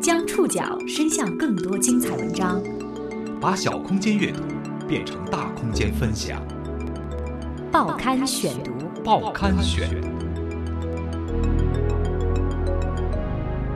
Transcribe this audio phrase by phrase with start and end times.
[0.00, 2.62] 将触角伸向更多精彩文章，
[3.38, 4.42] 把小空间阅读
[4.88, 6.42] 变成大空间分享。
[7.70, 8.72] 报刊选读，
[9.04, 9.86] 报刊选。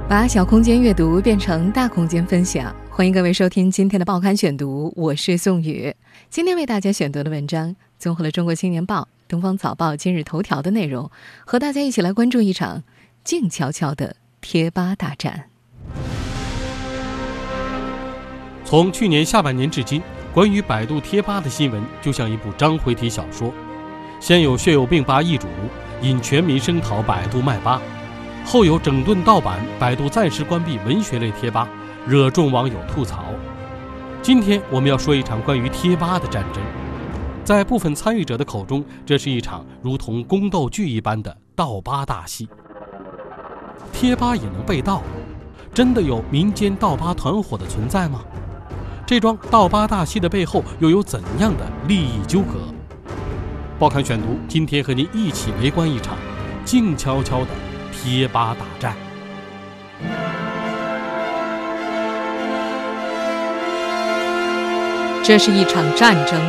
[0.09, 5.95] 把小空间阅读变成大空间分享，欢迎各位收听今天的报刊选读，我是宋宇。
[6.30, 9.00] 今天为大家选读的文章综合了《中国青年报》、
[9.32, 11.10] 《东方早报》、《今日头条》的内容，
[11.46, 12.82] 和大家一起来关注一场
[13.24, 15.48] 静悄悄的贴吧大战。
[18.62, 20.02] 从去年下半年至今，
[20.34, 23.50] 关于百度贴吧的新闻就像一部章回体小说，
[24.21, 25.49] 先有血友病吧易主，
[26.02, 27.80] 引全民声讨百度卖吧。
[28.44, 31.66] 后有整顿盗版，百度暂时关闭文学类贴吧，
[32.06, 33.24] 惹众网友吐槽。
[34.20, 36.62] 今天我们要说一场关于贴吧的战争，
[37.44, 42.48] 在部分参与者的口中，这是一场如同宫斗剧一般的盗吧大戏。
[43.92, 45.02] 贴吧也能被盗？
[45.74, 48.22] 真的有民间盗吧团伙的存在吗？
[49.06, 52.60] 这桩盗吧大戏的背后又有怎样的利益纠葛？
[53.78, 56.16] 报刊选读今天和您一起围观一场
[56.64, 57.48] 静悄悄的。
[57.94, 58.96] 贴吧大战，
[65.22, 66.40] 这是一场战争，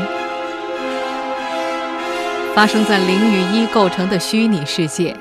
[2.55, 5.17] 发生在零与一构成的虚拟世界。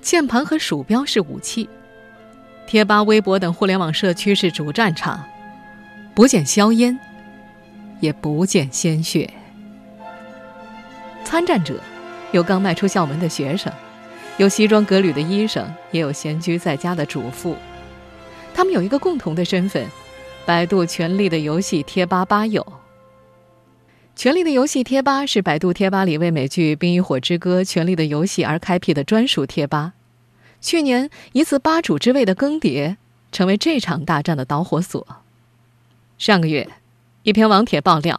[0.00, 1.68] 键盘和鼠标是武器，
[2.66, 5.22] 贴吧、微博等互联网社区是主战场，
[6.14, 6.98] 不见硝烟，
[8.00, 9.28] 也不见鲜血。
[11.24, 11.78] 参战者
[12.32, 13.70] 有刚迈出校门的学生。
[14.38, 17.56] 有西装革履的医生，也有闲居在家的主妇，
[18.54, 19.86] 他们有一个共同的身份：
[20.46, 22.62] 百度《权力的游戏》贴吧吧友。
[24.16, 29.92] 《权力的游戏》贴吧是百度贴吧里为美剧《冰与火之歌：权力的游戏》而开辟的专属贴吧。
[30.62, 32.96] 去年一次吧主之位的更迭，
[33.30, 35.06] 成为这场大战的导火索。
[36.16, 36.66] 上个月，
[37.24, 38.16] 一篇网帖爆料。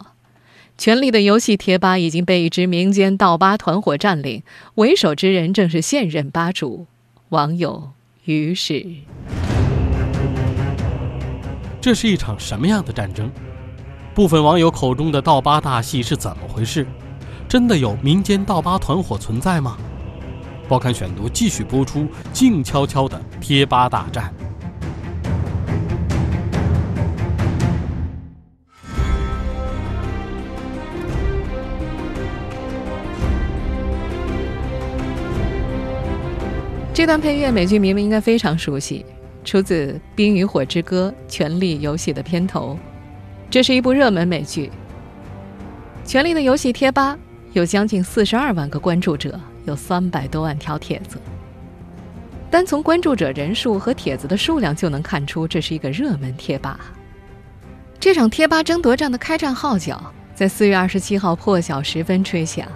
[0.80, 4.44] 《权力的游戏》贴吧已经被一支民间盗吧团伙占领，
[4.76, 6.86] 为首之人正是现任吧主
[7.30, 7.90] 网友
[8.24, 8.86] 于是。
[11.80, 13.28] 这是一场什么样的战争？
[14.18, 16.84] 部分网友口中的盗吧大戏是怎么回事？
[17.48, 19.78] 真的有民间盗吧团伙存在吗？
[20.66, 24.34] 报刊选读继续播出，静悄悄的贴吧大战。
[36.92, 39.06] 这段配乐，美剧明明应该非常熟悉，
[39.44, 42.76] 出自《冰与火之歌：权力游戏》的片头。
[43.50, 44.70] 这是一部热门美剧，
[46.06, 47.18] 《权力的游戏》贴吧
[47.54, 51.18] 有将近四十二万个关注者，有三百多万条帖子。
[52.50, 56.78] 单从关注者人数和帖子的数量就能看出，这是一个热门贴吧。
[57.98, 59.98] 这场贴吧争夺战的开战号角
[60.34, 62.68] 在四月二十七号破晓时分吹响。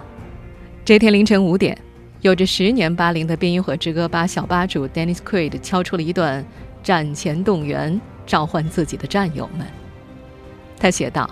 [0.83, 1.77] 这天凌晨五点。
[2.21, 6.43] 有着十年八龄的《冰与火之歌》吧小吧主 Dennis Quaid 敲出了一段
[6.81, 9.67] 战前动员，召唤自己的战友们。
[10.83, 11.29] 他写道：“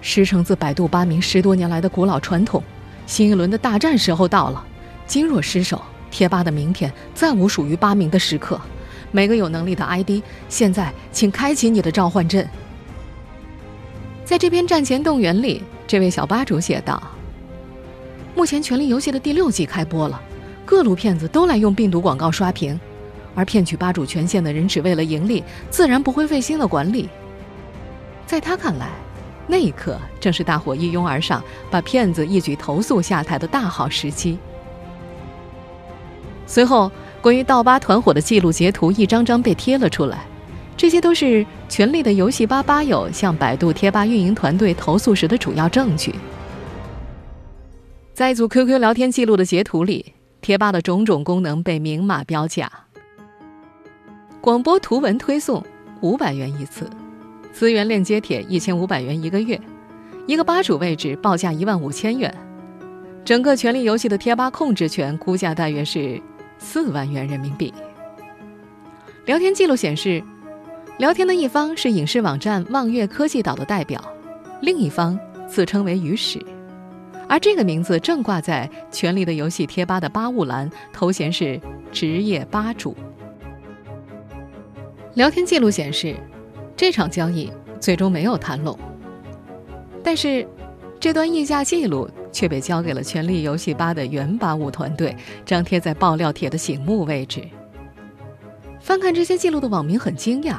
[0.00, 2.62] 师承自百度吧名十多年来的古老传统，
[3.04, 4.64] 新一轮的大战时候到了。
[5.08, 8.60] 今若失守，贴吧的明天再无属于吧名的时刻。
[9.10, 12.48] 每个有能力的 ID，现在请开启你的召唤阵。”
[14.24, 17.02] 在这篇战前动员里，这位小吧主写道。
[18.36, 20.22] 目前《权力游戏》的第六季开播了，
[20.64, 22.78] 各路骗子都来用病毒广告刷屏，
[23.34, 27.08] 而骗取吧主权限的人只为了盈利，自然不会费心的管理。
[28.26, 28.88] 在他看来，
[29.46, 34.36] 那一刻正是大伙一拥而上，把骗子一举投诉下台的大好时机。
[36.44, 40.24] 随后，关于盗吧团伙的记录截图一张张被贴了出来，
[40.76, 46.14] 这些都是《权力的游戏》吧吧友向百度贴吧运营团队投诉时的主要证据。
[48.12, 52.70] 在一组 QQ 聊天记录的截图里，贴吧的种种功能被明码标价：
[54.40, 55.64] 广播图文推送
[56.00, 56.88] 五百元一次，
[57.56, 59.58] 资源链接帖一千五百元一个月，
[60.26, 62.30] 一个吧主位置报价一万五千元，
[63.24, 66.20] 整个权力游戏的贴吧控制权估价大约是
[66.58, 67.72] 四万元人民币。
[69.24, 70.22] 聊天记录显示，
[70.98, 74.04] 聊天的一方是影视网站望月科技岛的代表，
[74.60, 75.18] 另一方
[75.48, 76.38] 自称为鱼史。
[77.26, 81.58] 而这个名字正挂在《权力的游戏》贴吧的吧务栏，头衔是
[81.90, 82.94] 职业吧主。
[85.14, 86.14] 聊天记录显示，
[86.76, 87.50] 这场交易
[87.80, 88.78] 最终没有谈拢。
[90.04, 90.46] 但是，
[91.00, 97.42] 这段议价记录却被交给了《权力游戏吧》的原八五团队，张贴在爆料帖的醒目位置。
[98.80, 100.58] 翻看这些记录的网民很惊讶，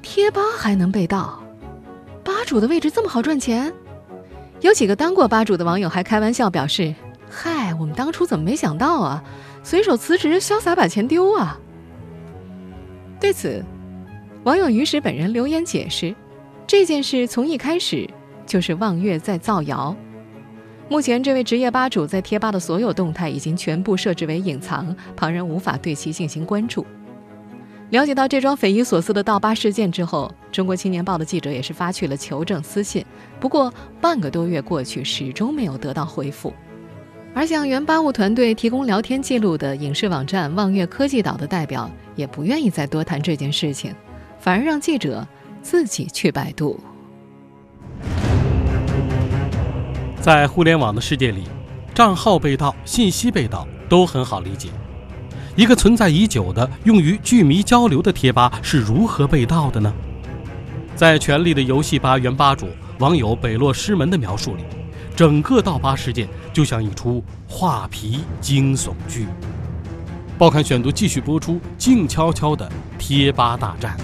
[0.00, 1.42] 贴吧还能被盗？
[2.24, 3.72] 吧主的位置这么好赚钱？
[4.62, 6.94] 有几个当过吧主的网友还开玩笑表示
[7.28, 9.22] ：“嗨，我们当初怎么没想到啊？
[9.62, 11.60] 随手辞职，潇洒把钱丢啊！”
[13.20, 13.62] 对此，
[14.46, 16.14] 网友于石本人留言解释
[16.68, 18.08] ：“这件事从一开始
[18.46, 19.96] 就是望月在造谣。
[20.88, 26.86] 目前，这位职业吧主在贴吧的所有动态已经全部设置为隐藏，旁人无法对其进行关注。”
[27.90, 33.04] 了解到这桩匪夷所思的盗吧事件之后，中国青年报的记者也是发去了求证私信。
[33.40, 36.54] 不过半个多月过去，始终没有得到回复。
[37.34, 43.92] 而向原吧务团队提供聊天记录的影视网站望月科技岛的代表也不愿意再多谈这件事情，
[44.46, 45.26] 反而让记者
[45.60, 46.78] 自己去百度。
[50.20, 51.42] 在互联网的世界里，
[51.92, 54.68] 账号被盗、信息被盗都很好理解。
[55.56, 59.92] 一个存在已久的用于剧迷交流的贴吧是如何被盗的呢？
[60.94, 62.68] 在《权力的游戏吧》原吧主
[63.00, 64.62] 网友北落师门的描述里，
[65.16, 69.26] 整个盗吧事件就像一出画皮惊悚剧。
[70.38, 73.96] 报刊选读继续播出：静悄悄的贴吧大战。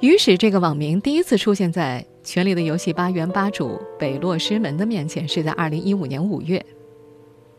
[0.00, 6.64] 于是，这个网名第一次出现在《权力的游戏》吧原吧主北落师门的面前，是在二零一五年五月。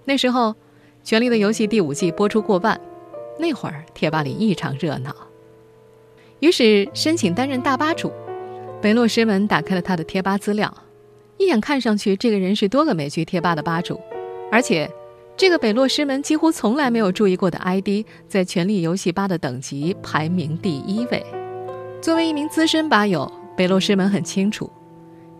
[0.06, 0.50] 那时候，
[1.04, 2.82] 《权力的游戏》第五季播出过半，
[3.38, 5.16] 那会儿贴吧里异常热闹。
[6.40, 8.12] 于是申请担任大吧主，
[8.82, 10.76] 北落师门打开了他的贴吧资料，
[11.38, 14.02] 一眼看上去，这个人是多个美剧贴吧的吧主，
[14.52, 14.90] 而且
[15.38, 21.24] 这个北落师门几乎从来没有注意过的 ID，在《权力游戏》吧的等级排名第一位。
[22.02, 24.68] 作为一名资深吧友，北落师门很清楚，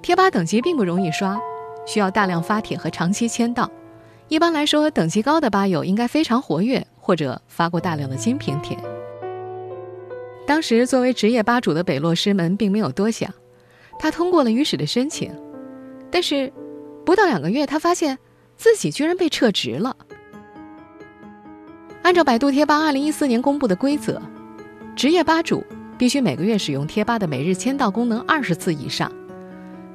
[0.04, 1.42] 贴吧等级并不容易刷，
[1.88, 3.68] 需要大量发帖和长期签到。
[4.28, 8.78] 一般来说，等级高的吧友应该非常活跃，或者发过大量的精品帖。
[10.46, 13.34] 当时作为职业吧主的北落师门并没有多想，
[13.98, 15.34] 他通过了于史的申请，
[16.12, 16.54] 但是
[17.04, 18.20] 不到两个月，他发现
[18.56, 19.98] 自己居然被撤职了。
[22.04, 24.22] 按照百度贴吧2014年公布的规则，
[24.96, 25.64] 职业吧主。
[26.02, 29.12] 必须每个月使用贴吧的每日签到功能二十次以上。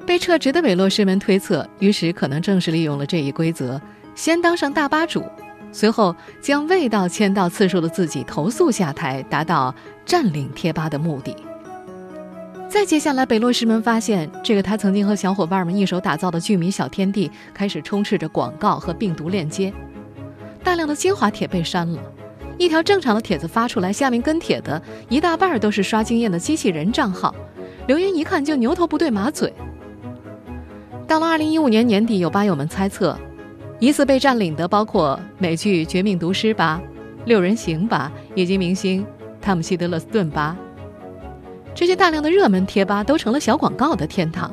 [0.06, 3.80] 被撤职的韦洛师们推测，于是可能正是利用了这一规则，
[4.14, 5.24] 先当上大吧主，
[5.72, 9.74] 随后将未到签到次数的自己投诉下台，达到
[10.04, 11.34] 占领贴吧的目的。
[12.70, 19.74] 再接下来，北洛师们发现，这个他曾经和小伙伴们一手打造的剧迷小天地，开始充斥着广告和病毒链接，
[20.62, 22.00] 大量的精华帖被删了。
[22.58, 27.34] 一条正常的帖子发出来，下面跟帖的一大半都是刷经验的机器人账号，
[27.86, 29.52] 留言一看就牛头不对马嘴。
[31.06, 33.16] 到了二零一五年年底，有吧友们猜测，
[33.78, 36.80] 疑似被占领的包括美剧《绝命毒师》吧、
[37.26, 39.06] 六人行吧以及明星
[39.40, 40.56] 汤姆希德勒斯顿吧。
[41.74, 44.50] 这些大量的热门贴吧都成了小广告的天堂。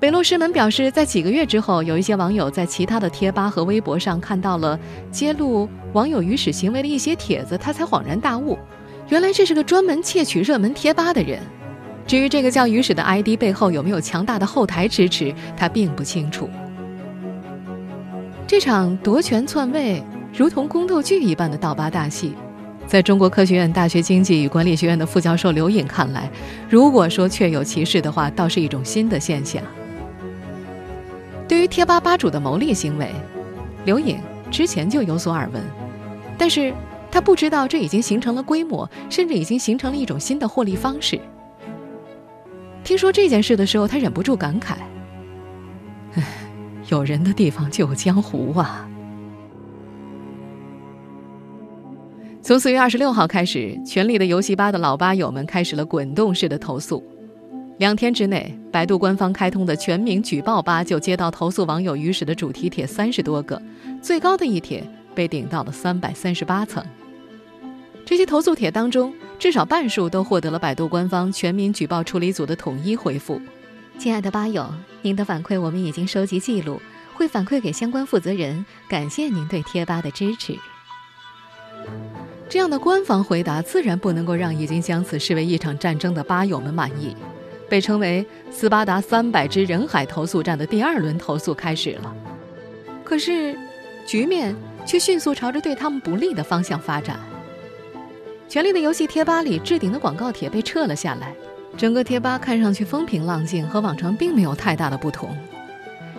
[0.00, 4.78] 北路师门表示，在几个月之后，有一些网友在其他的贴吧和微博上看到了
[5.10, 8.56] 揭露网友鱼屎行为的一些帖子，他才恍然大悟，
[9.08, 11.40] 原来这是个专门窃取热门贴吧的人。
[12.06, 16.48] 至于这个叫鱼屎的 ID 背后有没有强大的后台支持，他并不清楚。
[18.46, 20.00] 这场夺权篡位
[20.32, 22.34] 如同宫斗剧一般的盗吧大戏，
[22.86, 26.30] 在中国科学院大学经济与管理学院的副教授刘颖看来，
[26.70, 29.60] 如果说确有其事的话，倒是一种新的现象。
[31.48, 33.10] 对于贴吧吧主的牟利行为，
[33.86, 35.62] 刘颖之前就有所耳闻，
[36.36, 36.74] 但是
[37.10, 41.18] 他不知道这已经形成了规模，甚至已经形成了一种新的获利方式。
[42.84, 44.74] 听说这件事的时候，他忍不住感慨
[46.14, 46.22] ：“唉，
[46.88, 48.86] 有人的地方就有江湖啊！”
[52.42, 57.02] 从四月二十六号开始，《权力的游戏吧》的老吧友们开始了滚动式的投诉。
[57.78, 63.60] 两天之内，百度官方开通的全民举报吧就接到投诉网友鱼屎的主题帖三十多个，
[64.02, 64.82] 最高的一帖
[65.14, 66.84] 被顶到了三百三十八层。
[68.04, 73.40] 这些投诉帖当中，至少半数都获得了百度官方全民举报处理组的统一回复。
[73.96, 74.68] 亲爱的吧友，
[75.02, 76.82] 您的反馈我们已经收集记录，
[77.14, 78.66] 会反馈给相关负责人。
[78.88, 80.52] 感谢您对贴吧的支持。
[82.48, 87.14] 这样的官方回答自然不能够让已经将此视为一场战争的吧友们满意。
[87.68, 92.14] 被称为斯巴达三百支人海投诉战的第二轮投诉开始了，
[93.04, 93.56] 可是
[94.06, 94.54] 局面
[94.86, 97.18] 却迅速朝着对他们不利的方向发展。
[98.48, 101.34] 权力的游戏贴吧里置顶的广告帖被撤了下来，
[101.76, 105.36] 整个贴吧看上去风平浪静，和往常并没有太大的不同。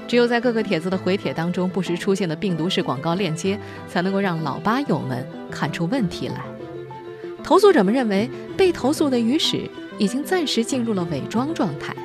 [0.07, 6.43] 只有在各个帖子的回帖当中不时出现的病毒式广告链接，才能够让老吧友们看出问题来。
[7.43, 11.95] 投诉者们认为，被投诉的鱼屎已经暂时进入了伪装状态。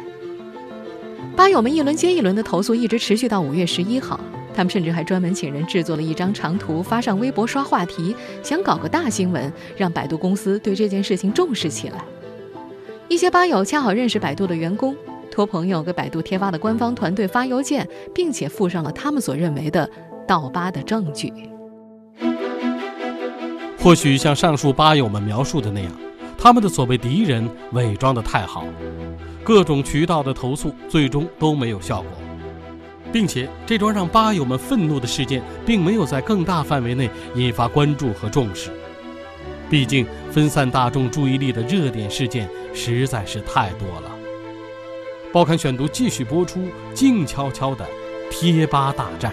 [1.35, 4.21] 吧友们一轮接一轮的投诉，一直持续到五月十一号。
[4.57, 12.05] 他们甚至还专门请人制作了一张长图，发上微博刷话题，想搞个大新闻，让百度公司对这件事情重视起来。
[13.09, 14.95] 一些吧友恰好认识百度的员工，
[15.29, 19.91] 托朋友给百度贴吧的官方团队发邮件，并且附上了他们所认为的
[20.25, 21.33] 盗吧的证据。
[23.77, 25.93] 或许像上述吧友们描述的那样，
[26.45, 28.67] 他们的所谓敌人伪装得太好，
[29.43, 32.11] 各种渠道的投诉最终都没有效果。
[33.11, 38.71] 并且，这桩让吧友们愤怒的事件，并没有在更大范围内引发关注和重视。
[39.71, 44.11] 毕竟，分散大众注意力的热点事件实在是太多了。
[45.33, 47.89] 报刊选读继续播出，静悄悄的
[48.31, 49.33] 贴吧大战。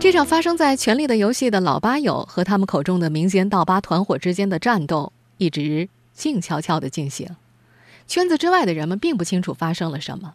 [0.00, 7.28] 这场发生在《权力的游戏》的老吧友和他们口中的民间盗吧团伙之间的战斗，一直静悄悄地进行。
[8.08, 10.32] 圈子之外的人们并不清楚发生了什么，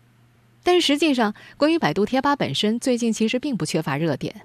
[0.61, 4.35] 但是实际上，关于百度贴吧本身，最近其实并不缺乏热点。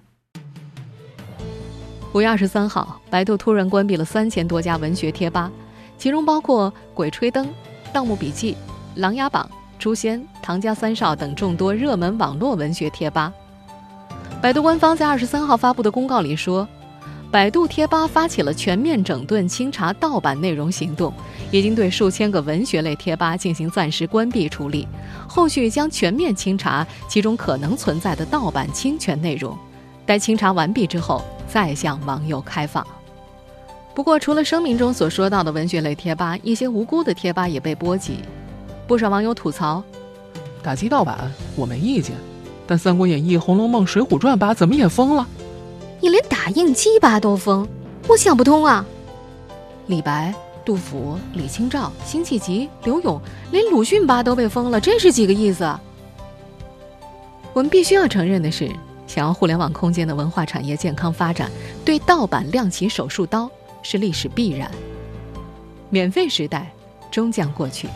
[2.14, 5.52] 五月二十三号，百度突然关闭了三千多家文学贴吧，
[5.98, 7.44] 其中包括《鬼吹灯》
[7.92, 8.52] 《盗墓笔记》
[8.96, 9.46] 《琅琊榜》
[9.78, 13.30] 《诛仙》《唐家三少》等众多热门网络文学贴吧。
[14.40, 16.66] 百度官方在二十三号发布的公告里说。
[17.30, 21.14] 百度贴吧发起了全面整顿清查盗版内容行动，
[21.52, 24.88] 已经对数千个文学类贴吧进行暂时关闭处理，
[25.28, 29.56] 后续将全面清查其中可能存在的盗版侵权内容，
[30.04, 32.84] 待清查完毕之后再向网友开放。
[33.94, 38.18] 不过，除了声明中所说到的文学类贴吧，一些无辜的贴吧也被波及，
[38.88, 39.80] 不少网友吐槽：
[40.64, 42.16] 打击盗版我没意见，
[42.70, 45.26] 但《三国演义》《红楼梦》《水浒传》吧怎么也封了？
[46.00, 47.66] 你连打印机吧都封，
[48.06, 48.86] 我想不通啊！
[49.88, 50.32] 李白、
[50.64, 55.68] 杜甫、李清照、辛弃疾、刘勇，连鲁迅吧都被封了，这是几个意思？
[57.54, 58.70] 我们必须要承认的是，
[59.04, 61.50] 想要互联网空间的文化产业健康发展，
[61.84, 63.50] 对盗版亮起手术刀
[63.82, 64.70] 是历史必然。
[65.88, 66.70] 免费时代
[67.10, 67.88] 终将过去，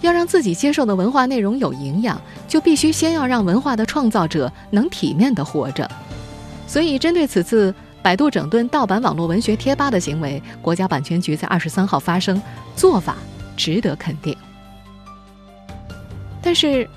[0.00, 5.88] 要让自己接受的文化内容有营养，就必须先要让文化的创造者能体面的活着。
[6.66, 12.40] 所以，针对此次百度整顿盗版网络文学贴吧的行为，国家版权局在二十三号发声，
[12.76, 13.16] 做法
[13.56, 14.36] 值得肯定。
[16.40, 16.88] 但是，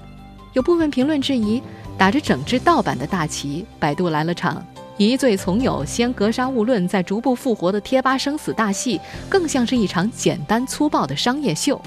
[0.53, 1.61] 有部分评论质疑，
[1.97, 4.63] 打着整治盗版的大旗，百度来了场
[4.97, 11.81] 疑罪从有，先格杀勿论，再逐步复活的贴吧生死大戏，更像是一场简单粗暴的商业秀。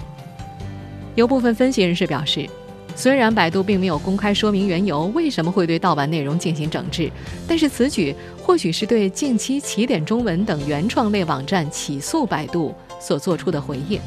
[1.15, 2.49] 有部分分析人士表示。
[2.97, 7.11] 虽然百度并没有公开说明缘由，为什么会对盗版内容进行整治，
[7.45, 14.01] 但是此举或许是对近期起点中文等原创类网站起诉百度所做出的回应。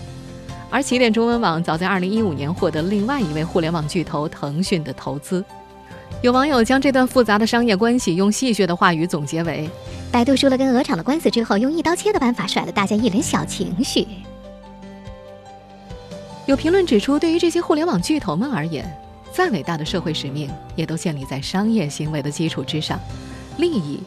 [0.69, 5.43] 而起点中文网早在2015年获得另外一位互联网巨头腾讯的投资。
[6.21, 9.69] 有网友将这段复杂的商业关系用戏谑的话语总结为：
[10.09, 14.07] 百度输了跟鹅厂的官司之后，用一刀切的办法甩了大家一脸小情绪。
[16.48, 18.89] 有评论指出，对于这些互联网巨头们而言，
[19.34, 22.98] 再伟大的社会使命也都建立在商业行为的基础之上，
[23.58, 24.00] 利益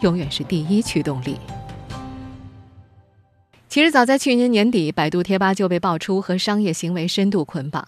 [0.00, 1.38] 永远是第一驱动力。
[3.68, 7.86] 其实，早在去年年底，百度贴吧就被爆出和商业行为深度捆绑。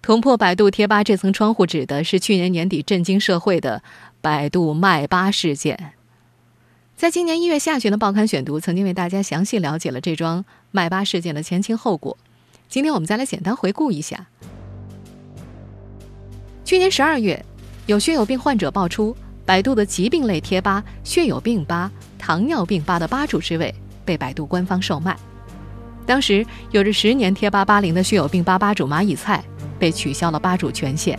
[0.00, 3.82] 捅破百度贴吧这层窗户纸的是去年年底震惊社会的
[4.20, 5.94] 百度卖吧事件。
[6.96, 12.16] 在今年一月下旬的报刊选读，曾经为大家详细了解了这桩卖吧事件的前因后果。
[12.72, 14.28] 今天我们再来简单回顾一下。
[16.64, 17.44] 去年十二月，
[17.84, 19.14] 有血友病患者爆出，
[19.44, 23.74] 百度的疾病类贴吧“血友病吧”、“糖尿病吧”的吧主之位
[24.06, 25.14] 被百度官方售卖。
[26.06, 29.44] 当时，有着十年贴吧吧龄的血友病吧吧主蚂蚁菜
[29.78, 31.18] 被取消了吧主权限。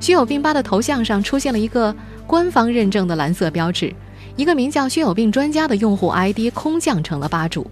[0.00, 1.94] 血友病吧的头像上出现了一个
[2.26, 3.94] 官方认证的蓝色标志，
[4.36, 7.70] 一个名叫“血友病专家”的用户 ID 空降成了吧主。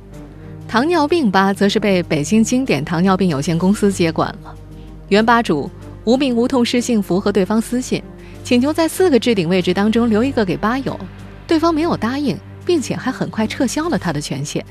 [0.68, 4.54] 糖尿病吧则是被北京经典糖尿病有限公司接管了。
[5.08, 5.70] 原吧主
[6.04, 8.02] 无病无痛是幸福和对方私信，
[8.42, 10.98] 请求在四个置顶位置当中留一个给吧友，
[11.46, 14.64] 对方没有答应，并且还很快撤销了他的权限。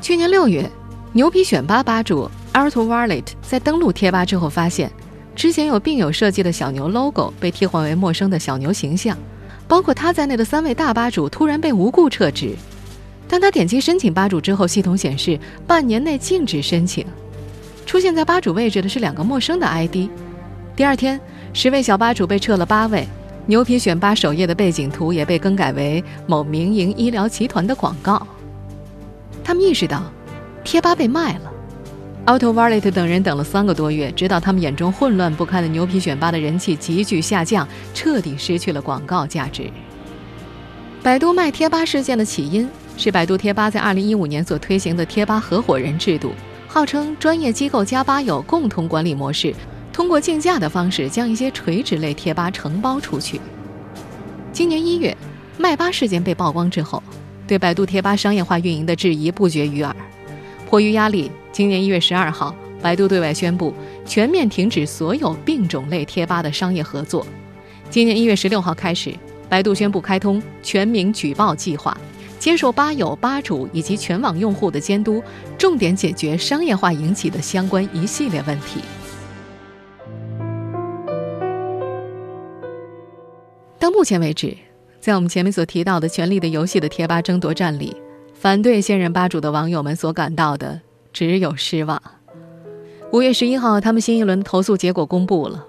[0.00, 0.70] 去年六月，
[1.12, 4.90] 牛皮选吧吧主 Arto Wallet 在登录贴吧之后，发现
[5.34, 9.18] 之前有病友设计的小牛 logo 被替换为陌生的小牛形象，
[9.66, 12.54] 包括他在内的三位大吧主突然被无故撤职。
[13.28, 17.04] 当他点击申请吧主之后，系统显示半年内禁止申请。
[17.84, 20.08] 出现在吧主位置的是两个陌生的 ID。
[20.74, 21.20] 第二天，
[21.52, 23.06] 十位小吧主被撤了八位。
[23.46, 28.26] 牛皮选吧首页的背景图也被更改为某民营医疗集团的广告。
[29.42, 30.02] 他们意识到，
[30.64, 31.52] 贴吧被卖了。
[32.26, 39.70] Auto Wallet 等人等了三个多月，直到他们眼中混乱不堪的牛皮选吧的人气急剧下降，彻底失去了广告价值。
[41.02, 42.68] 百度卖贴吧事件的起因
[42.98, 46.32] 是百度贴吧在2015年所推行的贴吧合伙人制度，
[46.66, 49.54] 号称专业机构加吧友共同管理模式。
[49.92, 53.40] 通过竞价的方式将一些垂直类贴吧承包出去。
[54.52, 55.16] 今年一月，
[55.58, 57.00] 麦吧事件被曝光之后，
[57.46, 59.94] 对百度贴吧商业化运营的质疑不绝于耳。
[60.68, 62.52] 迫于压力，今年一月十二号，
[62.82, 63.72] 百度对外宣布
[64.04, 67.24] 全面停止所有病种类贴吧的商业合作。
[67.88, 69.14] 今年一月十六号开始，
[69.48, 71.96] 百度宣布开通全民举报计划，
[72.48, 75.22] 接受吧友、吧主以及全网用户的监督，
[75.58, 78.80] 重点解决商业化引起的相关一系列问题。
[83.78, 84.56] 到目前为止，
[84.98, 87.94] 在我们前面所提到的《权力的游戏》的贴吧争夺战里，
[88.32, 90.80] 反对现任吧主的网友们所感到的
[91.12, 92.00] 只有失望。
[93.12, 95.66] 五月十一号，他们新一轮投诉结果公布了，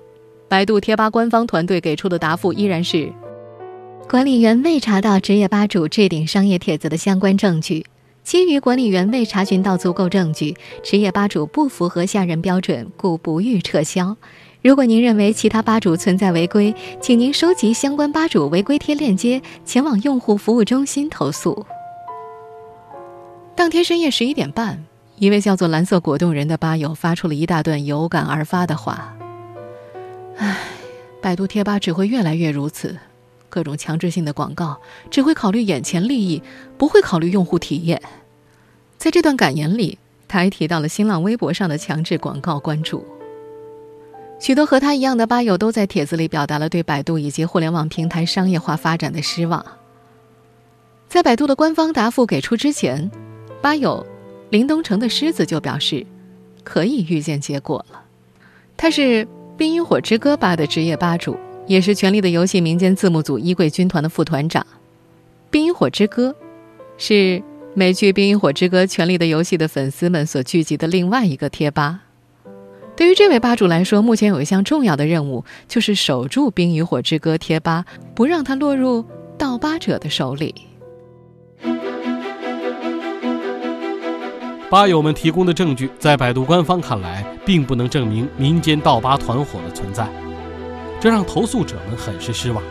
[0.47, 3.11] 百度贴吧官方团队给出的答复依然是：
[4.09, 7.85] 管理员未查到职业吧主置顶商业帖子的相关证据，
[8.23, 14.17] 基于管理员未查询到足够证据，职业吧主不符合下任标准，故不予撤销。
[14.63, 21.67] 如果您认为其他吧主存在违规，请您收集相关吧主违规贴链接，前往用户服务中心投诉。
[23.53, 24.83] 当天深夜十一点半，
[25.17, 29.15] 一位叫做“蓝色果冻人”的吧友发出了一大段有感而发的话
[30.37, 30.57] ：“唉，
[31.21, 32.97] 百度贴吧只会越来越如此，
[33.49, 34.79] 各种强制性的广告
[35.09, 36.41] 只会考虑眼前利益，
[36.77, 38.01] 不会考虑用户体验。”
[38.97, 43.05] 在这段感言里，他还提到了新浪微博上的强制广告关注。
[44.39, 49.65] 许多和他一样的吧友都在帖子里表达了对百度以及互联网平台商业化发展的失望。
[51.09, 53.09] 在百度的官方答复给出之前，
[53.61, 54.05] 吧友
[54.49, 56.05] 林东城的狮子就表示
[56.63, 58.03] 可以预见结果了。
[58.77, 59.25] 他是
[59.57, 61.37] 《冰与火之歌》吧的职业吧主，
[61.69, 64.63] 也是《权力的游戏》民间字幕组衣柜军团的副团长。
[65.51, 66.31] 《冰与火之歌》
[66.97, 67.43] 是
[67.75, 71.99] 美剧《冰与火之歌：权力的游戏》的粉丝们所聚集的另外一个贴吧。
[72.95, 79.05] 对于这位吧主来说，目前有一项重要的任务，就是守住《冰与火之歌》贴吧，不让它落入
[79.37, 80.55] 盗吧者的手里。
[84.71, 90.09] 吧友们提供的证据，在百度官方看来，并不能证明民间盗吧团伙的存在，
[90.99, 92.63] 这让投诉者们很是失望。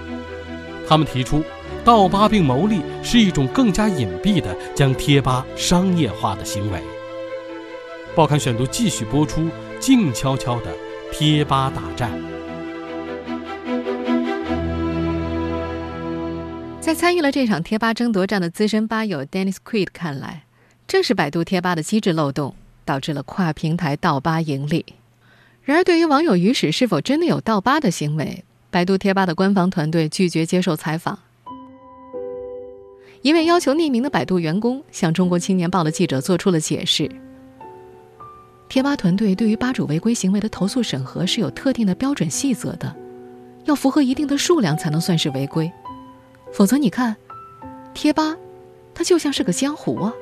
[0.89, 1.45] 他们提出，
[1.85, 6.83] 盗吧并牟利是一种更加隐蔽的将贴吧商业化的行为。
[8.15, 9.49] 报刊选读继续播出。
[9.81, 10.75] 静悄悄的
[11.13, 12.11] 贴吧大战，
[16.81, 20.43] 在参与了这场贴吧争夺战的资深吧友 Dennis Quid 看来，
[20.89, 24.85] 正是百度贴吧的机制漏洞导致了跨平台盗吧盈利。
[25.69, 31.19] 然而，对于网友鱼史是否真的有盗吧的行为，百度贴吧的官方团队拒绝接受采访。
[33.21, 37.07] 一位要求匿名的百度员工向中国青年报的记者做出了解释。
[38.71, 42.97] 贴吧团队对于吧主违规行为的投诉审核是有特定的标准细则的，
[43.67, 45.71] 要符合一定的数量才能算是违规，
[46.51, 47.15] 否则你看，
[47.93, 48.35] 贴吧，
[48.95, 50.15] 它就像是个江湖啊。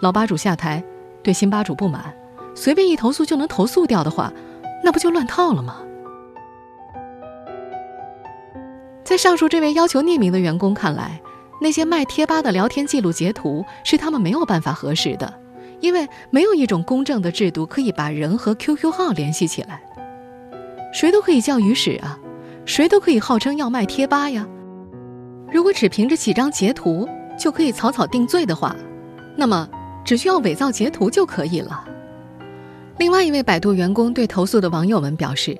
[0.00, 0.82] 老吧主下台，
[1.22, 2.12] 对新吧主不满，
[2.56, 4.32] 随便一投诉就能投诉掉的话，
[4.84, 5.78] 那不就乱套了吗？
[9.02, 11.20] 在上述这位要求匿名的员工看来，
[11.60, 15.40] 那些卖贴吧的聊天记录截图是他们没有办法核实的。
[15.80, 19.82] 因为没有一种公正的制度可以把人和 QQ 号联系起来，
[20.94, 22.18] 谁都可以叫鱼屎啊，
[22.64, 24.46] 谁都可以号称要卖贴吧呀。
[25.50, 27.06] 如果只凭着几张截图
[27.38, 28.74] 就可以草草定罪的话，
[29.36, 29.68] 那么
[30.04, 31.84] 只需要伪造截图就可以了。
[32.98, 35.58] 另外一位百度员工对投诉的网友们表示，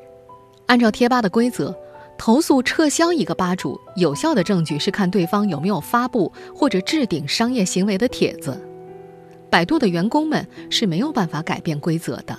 [0.66, 1.76] 按照贴吧的规则，
[2.16, 8.60] 投诉撤销一个吧主，有效的证据是看对方有没有发布或者置顶商业行为的帖子。
[9.50, 12.38] 百度的员工们是没有办法改变规则的。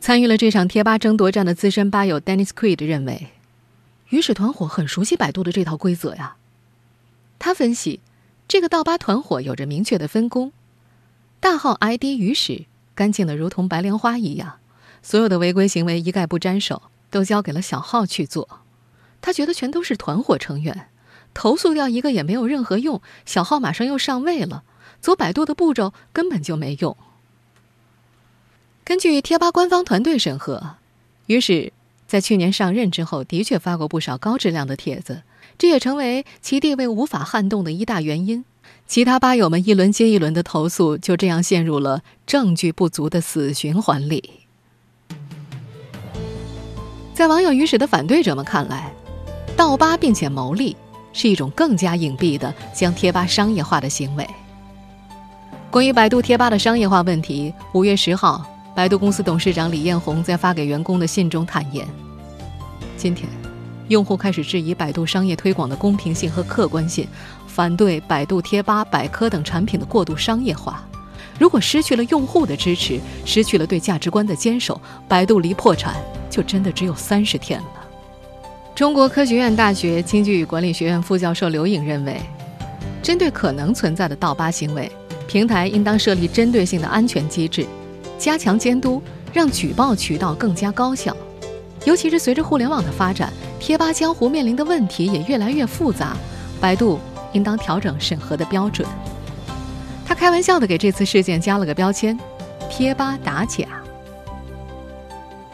[0.00, 3.28] 参与了这场贴吧争夺战的资深吧友 Dennis Quid 认为，
[4.10, 6.36] 鱼屎团伙很熟悉百度的这套规则呀。
[7.38, 8.00] 他分析，
[8.48, 10.52] 这个盗吧团伙有着明确的分工，
[11.40, 12.66] 大号 ID 鱼屎
[12.98, 14.54] 干净的如同白莲花一样，
[15.04, 18.58] 所有的违规行为一概不沾手，都交给了小号去做。
[19.20, 20.88] 他觉得全都是团伙成员，
[21.32, 24.64] 投诉掉一个也没有任何用，小号马上又上位了，
[25.00, 26.96] 走百度的步骤根本就没用。
[28.82, 30.74] 根据贴吧官方团队审核，
[31.26, 31.72] 于是，
[32.08, 35.22] 在去年上任之后，的确发过不少高质量的帖子，
[35.56, 38.44] 这也成为其地位无法撼动的一大原因。
[38.88, 44.32] 其他吧友们一轮接一轮的投诉，就这样陷入了证据不足的死循环里。
[47.12, 48.90] 在网友与史的反对者们看来，
[49.54, 50.74] 盗吧并且牟利
[51.12, 54.26] 是一种更加隐蔽的将贴吧商业化的行为。
[55.70, 58.42] 关于百度贴吧的商业化问题，五月十号，
[58.74, 61.86] 百度公司董事长李彦宏在发给员工的信中坦言：
[62.96, 63.28] 今天，
[63.88, 67.06] 用户开始质疑百度商业推广的公平性和客观性。
[67.58, 70.86] 反对百度贴吧、百科等产品的过度商业化。
[71.40, 75.96] 如果失去了用户的支持，失去了对价值观的坚守，百度离破产
[76.30, 77.66] 就真的只有三十天了。
[78.76, 82.20] 中国科学院大学经济与管理学院副教授刘颖认为，
[83.02, 84.88] 针对可能存在的盗吧行为，
[85.26, 87.66] 平台应当设立针对性的安全机制，
[88.16, 91.16] 加强监督，让举报渠道更加高效。
[91.84, 96.16] 尤其是随着互联网的发展，贴吧江湖面临的问题也越来越复杂，
[96.60, 97.00] 百度。
[97.32, 98.86] 应当调整审核的标准。
[100.06, 102.18] 他开玩笑的给这次事件加了个标签
[102.70, 103.66] ：“贴吧打假。”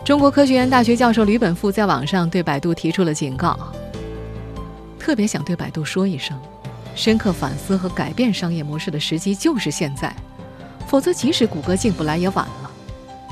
[0.05, 3.59] 中国科学院大学教授吕本富在网上对百度提出了警告
[4.99, 6.39] ：“特别想对百度说一声，
[6.95, 10.15] 深刻反思和改变商业模式的时机就是现在，
[10.87, 12.71] 否则即使谷歌进不来也晚了。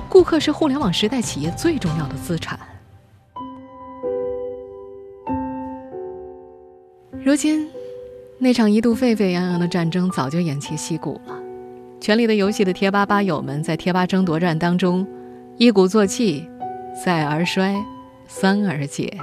[0.08, 2.58] 顾客是互联网时代企业最重要的资产。”
[7.22, 7.70] 如今。
[8.42, 11.34] 那场一度沸沸扬扬的战争早就偃旗息鼓了，
[12.00, 15.06] 《权力的游戏》的贴吧吧友们在贴吧争夺战当中，
[15.58, 16.50] 一鼓作气，
[17.04, 17.76] 再而衰，
[18.26, 19.16] 三而竭。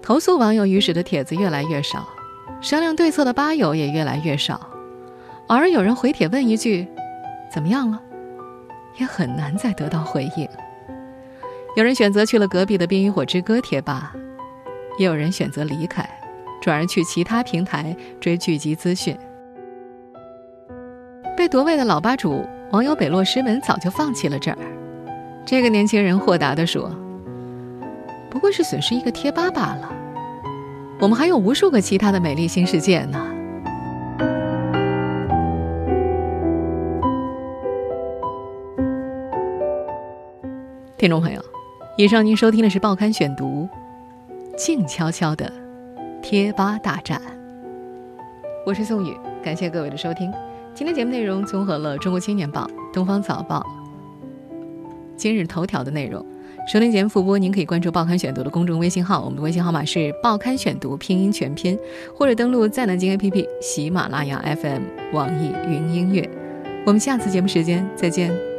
[0.00, 2.08] 投诉网友于史的帖子越来越少，
[2.62, 4.58] 商量对策的吧友也越来越少，
[5.48, 6.88] 偶尔有人回帖问一句
[7.52, 8.00] “怎么样了”，
[8.98, 10.48] 也很难再得到回应。
[11.76, 14.14] 有人选择去了隔壁的《冰与火之歌》贴吧，
[14.98, 16.08] 也有人选择离开。
[16.62, 19.14] 转而去其他平台追剧集资讯。
[21.36, 24.56] 被夺位的老吧主网友北落师门早就放弃了这儿。
[25.44, 26.88] 这个年轻人豁达地说
[28.30, 29.92] ：“不过是损失一个贴吧罢了，
[31.00, 33.18] 我们还有无数个其他的美丽新世界呢。”
[40.96, 41.42] 听众朋友，
[41.98, 43.68] 以上您收听的是《报刊选读》，
[44.56, 45.61] 静悄悄的。
[46.22, 47.20] 贴吧大战，
[48.64, 50.32] 我是宋宇，感谢各位的收听。
[50.72, 53.58] 今天节目内容综合了《中国青年报》《东方早报》
[55.16, 56.24] 《今日头条》的内容。
[56.68, 61.76] 收听节目复播，您可以关注《报刊选读》的公众微信号，我们的微信号码是《报刊选读》拼音全拼，
[62.14, 64.82] 或者登录在南京 APP、喜马拉雅 FM、
[65.12, 66.30] 网易云音乐。
[66.86, 68.51] 我们下次节目时间再见。